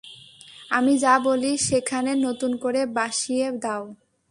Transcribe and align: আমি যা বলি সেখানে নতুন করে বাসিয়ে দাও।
আমি 0.71 0.93
যা 0.97 1.13
বলি 1.25 1.51
সেখানে 1.67 2.11
নতুন 2.25 2.51
করে 2.63 2.81
বাসিয়ে 2.97 3.45
দাও। 3.63 3.83